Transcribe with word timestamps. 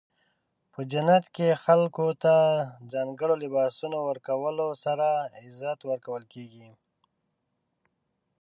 په 0.73 0.79
جنت 0.91 1.25
کې 1.35 1.59
خلکو 1.63 2.07
ته 2.23 2.35
د 2.53 2.57
ځانګړو 2.93 3.33
لباسونو 3.43 3.97
ورکولو 4.09 4.67
سره 4.83 5.07
عزت 5.43 5.79
ورکول 5.89 6.23
کیږي. 6.33 6.69